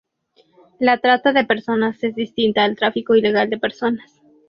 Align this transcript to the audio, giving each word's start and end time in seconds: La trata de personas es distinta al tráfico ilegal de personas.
La 0.79 0.97
trata 0.99 1.31
de 1.31 1.45
personas 1.45 2.03
es 2.03 2.15
distinta 2.15 2.63
al 2.63 2.75
tráfico 2.75 3.13
ilegal 3.15 3.51
de 3.51 3.59
personas. 3.59 4.19